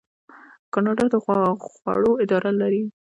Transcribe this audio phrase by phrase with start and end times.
[0.73, 2.83] کاناډا د خوړو اداره لري.